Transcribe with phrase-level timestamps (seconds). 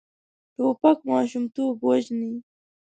[0.55, 2.33] توپک ماشومتوب وژني.